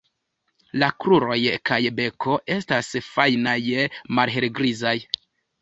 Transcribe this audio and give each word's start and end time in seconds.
La 0.83 0.87
kruroj 1.03 1.37
kaj 1.71 1.77
beko 1.99 2.39
estas 2.55 2.89
fajnaj, 3.11 3.57
malhelgrizaj. 4.21 4.97